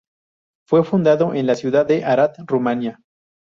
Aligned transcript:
Fue 0.67 0.83
fundado 0.83 1.33
el 1.33 1.41
en 1.41 1.45
la 1.45 1.53
ciudad 1.53 1.85
de 1.85 2.03
Arad, 2.03 2.31
Rumania. 2.47 3.01